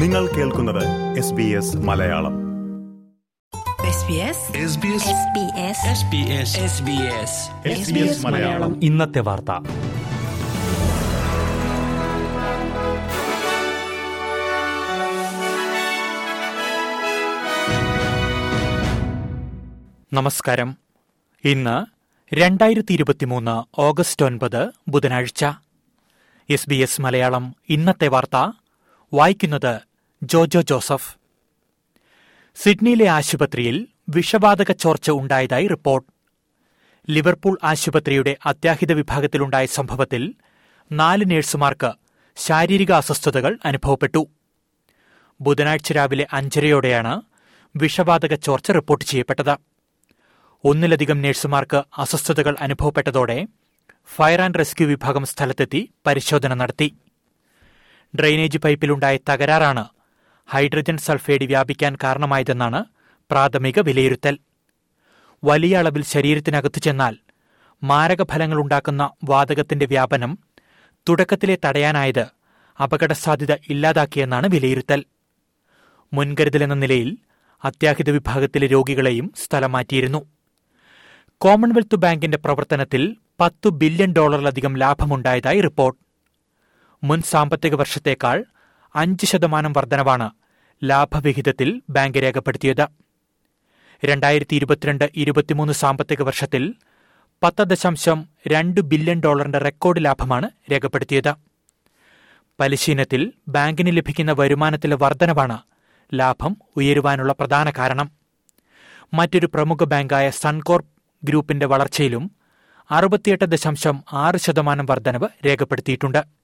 [0.00, 2.32] നിങ്ങൾ കേൾക്കുന്നത് S B S Malayalam.
[7.70, 8.84] SBS Malayalam.
[8.84, 9.50] ഇന്നത്തെ വാർത്ത.
[20.12, 20.76] നമസ്കാരം.
[21.44, 21.86] ഇന്ന്
[22.34, 25.44] രണ്ടായിരത്തി ഇരുപത്തിമൂന്ന് ഓഗസ്റ്റ് ഒൻപത് ബുധനാഴ്ച.
[26.50, 28.52] എസ് ബി എസ് മലയാളം ഇന്നത്തെ വാർത്ത
[29.14, 29.89] വായിക്കുന്നത്
[30.22, 31.16] ജോജോ ജോസഫ്.
[32.54, 36.12] സിഡ്നിയിലെ ആശുപത്രിയിൽ വിഷവാതക ചോർച്ച ഉണ്ടായതായി റിപ്പോർട്ട്.
[37.10, 40.34] ലിവർപൂൾ ആശുപത്രിയുടെ അത്യാഹിത വിഭാഗത്തിലുണ്ടായ സംഭവത്തിൽ
[40.92, 41.92] നാല് നഴ്സുമാർക്ക്
[42.36, 44.28] ശാരീരിക അസ്വസ്ഥതകൾ അനുഭവപ്പെട്ടു.
[45.40, 47.22] ബുധനാഴ്ച രാവിലെ അഞ്ചരയോടെയാണ്
[47.76, 49.56] വിഷവാതക ചോർച്ച റിപ്പോർട്ട് ചെയ്യപ്പെട്ടത്.
[50.64, 53.48] ഒന്നിലധികം നഴ്സുമാർക്ക് അസ്വസ്ഥതകൾ അനുഭവപ്പെട്ടതോടെ
[54.16, 56.94] ഫയർ ആൻഡ് റെസ്ക്യൂ വിഭാഗം സ്ഥലത്തെത്തി പരിശോധന നടത്തി.
[58.18, 59.88] ഡ്രെയിനേജ് പൈപ്പിലുണ്ടായ തകരാറാണ്
[60.52, 62.84] ഹൈഡ്രജൻ സൾഫൈഡ് വ്യാപിക്കാൻ കാരണമായതെന്നാണ്
[63.30, 64.38] പ്രാഥമിക വിലയിരുത്തൽ.
[65.44, 67.16] വലിയ അളവിൽ ശരീരത്തിനകത്തു ചെന്നാൽ
[67.82, 70.38] മാരകഫലങ്ങളുണ്ടാക്കുന്ന വാതകത്തിന്റെ വ്യാപനം
[71.08, 72.26] തുടക്കത്തിലെ തടയാനായത്
[72.82, 75.04] അപകടസാധ്യത ഇല്ലാതാക്കിയെന്നാണ് വിലയിരുത്തൽ.
[76.12, 77.18] മുൻകരുതലെന്ന നിലയിൽ
[77.64, 80.26] അത്യാഹിത വിഭാഗത്തിലെ രോഗികളെയും സ്ഥലം മാറ്റിയിരുന്നു
[81.40, 86.00] കോമൺവെൽത്ത് ബാങ്കിന്റെ പ്രവർത്തനത്തിൽ പത്തു ബില്യൺ ഡോളറിലധികം ലാഭമുണ്ടായതായി റിപ്പോർട്ട്.
[87.04, 88.44] മുൻ സാമ്പത്തിക വർഷത്തേക്കാൾ
[88.94, 90.30] അഞ്ച് ശതമാനം വർധനവാണ്
[90.84, 92.86] ലാഭവിഹിതത്തിൽ ബാങ്ക് രേഖപ്പെടുത്തിയത്.
[94.04, 96.74] രണ്ടായിരത്തി ഇരുപത്തിരണ്ട് ഇരുപത്തിമൂന്ന് സാമ്പത്തിക വർഷത്തിൽ
[97.42, 101.34] പത്ത് ദശാംശം രണ്ട് ബില്യൺ ഡോളറിന്റെ റെക്കോർഡ് ലാഭമാണ് രേഖപ്പെടുത്തിയത്.
[102.60, 105.58] പലിശീനത്തിൽ ബാങ്കിന് ലഭിക്കുന്ന വരുമാനത്തിലെ വർധനവാണ്
[106.14, 108.10] ലാഭം ഉയരുവാനുള്ള പ്രധാന കാരണം.
[109.14, 110.90] മറ്റൊരു പ്രമുഖ ബാങ്കായ സൺകോർപ്പ്
[111.24, 112.30] ഗ്രൂപ്പിന്റെ വളർച്ചയിലും
[112.90, 116.39] അറുപത്തിയെട്ട് ദശാംശം ആറ് ശതമാനം വർധനവ് രേഖപ്പെടുത്തിയിട്ടുണ്ട്.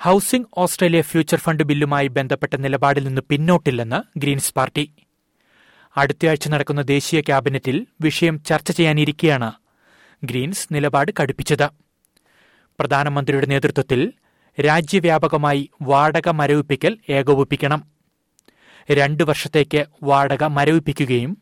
[0.00, 4.90] ഹൌസിംഗ് ഓസ്ട്രേലിയ ഫ്യൂച്ചർ ഫണ്ട് ബില്ലുമായി ബന്ധപ്പെട്ട നിലപാടിൽ നിന്ന് പിന്നോട്ടില്ലെന്ന് ഗ്രീൻസ് പാർട്ടി.
[5.96, 9.52] അടുത്തയാഴ്ച നടക്കുന്ന ദേശീയ ക്യാബിനറ്റിൽ വിഷയം ചർച്ച ചെയ്യാനിരിക്കെയാണ്
[10.24, 11.68] ഗ്രീൻസ് നിലപാട് കടുപ്പിച്ചത്.
[12.80, 14.12] പ്രധാനമന്ത്രിയുടെ നേതൃത്വത്തിൽ
[14.60, 17.84] രാജ്യവ്യാപകമായി വാടക മരവിപ്പിക്കൽ ഏകോപിപ്പിക്കണം.
[18.92, 21.38] രണ്ടു വർഷത്തേക്ക് വാടക മരവിപ്പിക്കുകയും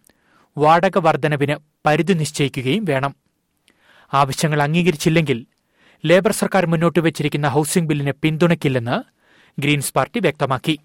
[0.59, 3.15] വാടക വർധനവിന് പരിധി നിശ്ചയിക്കുകയും വേണം.
[4.15, 5.47] ആവശ്യങ്ങൾ അംഗീകരിച്ചില്ലെങ്കിൽ
[6.05, 8.97] ലേബർ സർക്കാർ മുന്നോട്ട് വെച്ചിരിക്കുന്ന ഹൌസിംഗ് ബില്ലിനെ പിന്തുണയ്ക്കില്ലെന്ന്
[9.61, 10.79] ഗ്രീൻസ് പാർട്ടി വ്യക്തമാക്കി.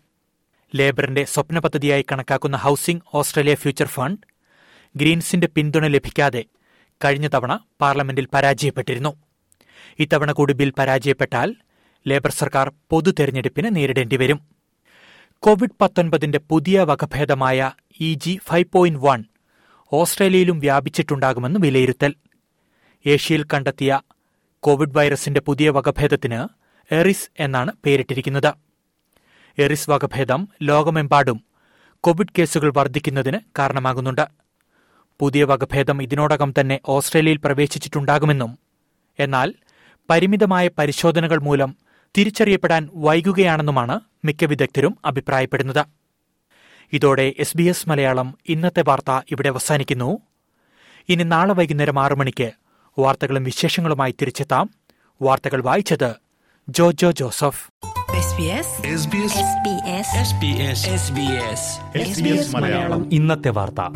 [0.75, 4.27] ലേബറിന്റെ സ്വപ്ന പദ്ധതിയായി കണക്കാക്കുന്ന ഹൌസിംഗ് ഓസ്ട്രേലിയ ഫ്യൂച്ചർ ഫണ്ട്
[4.95, 6.43] ഗ്രീൻസിന്റെ പിന്തുണ ലഭിക്കാതെ
[7.05, 9.15] കഴിഞ്ഞ തവണ പാർലമെന്റിൽ പരാജയപ്പെട്ടിരുന്നു.
[9.99, 11.55] ഇത്തവണ കൂടി ബിൽ പരാജയപ്പെട്ടാൽ
[12.07, 14.39] ലേബർ സർക്കാർ പൊതു തെരഞ്ഞെടുപ്പിന് നേരിടേണ്ടി വരും.
[15.39, 19.23] കോവിഡ് പത്തൊൻപതിന്റെ പുതിയ വകഭേദമായ E G five point one
[19.93, 22.15] ഓസ്ട്രേലിയയിലും വ്യാപിച്ചിട്ടുണ്ടാകുമെന്ന് വിലയിരുത്തൽ.
[23.05, 23.99] ഏഷ്യയിൽ കണ്ടെത്തിയ
[24.63, 26.47] കോവിഡ് വൈറസിന്റെ പുതിയ വകഭേദത്തിന്
[26.93, 28.53] എറിസ് എന്നാണ് പേരിട്ടിരിക്കുന്നത്.
[29.57, 31.43] എറിസ് വകഭേദം ലോകമെമ്പാടും
[31.99, 34.27] കോവിഡ് കേസുകൾ വർദ്ധിക്കുന്നതിന് കാരണമാകുന്നുണ്ട്.
[35.19, 38.59] പുതിയ വകഭേദം ഇതിനോടകം തന്നെ ഓസ്ട്രേലിയയിൽ പ്രവേശിച്ചിട്ടുണ്ടാകുമെന്നും
[39.19, 39.53] എന്നാൽ
[40.09, 41.75] പരിമിതമായ പരിശോധനകൾ മൂലം
[42.17, 45.85] തിരിച്ചറിയപ്പെടാൻ വൈകുകയാണെന്നുമാണ് മിക്ക വിദഗ്ധരും അഭിപ്രായപ്പെടുന്നത്.
[46.93, 50.19] ഇതോടെ എസ് ബി എസ് മലയാളം ഇന്നത്തെ വാർത്ത ഇവിടെ അവസാനിക്കുന്നു.
[51.09, 52.60] ഇനി നാളെ വൈകുന്നേരം ആറു മണിക്ക്
[52.99, 54.69] വാർത്തകളും വിശേഷങ്ങളുമായി തിരിച്ചെത്താം.
[55.21, 56.15] വാർത്തകൾ വായിച്ചത്
[56.69, 57.69] ജോജോ ജോസഫ്.
[63.11, 63.95] ഇന്നത്തെ വാർത്ത.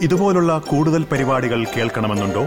[0.00, 2.46] ഇതുപോലുള്ള കൂടുതൽ പരിപാടികൾ കേൾക്കണമെന്നുണ്ടോ?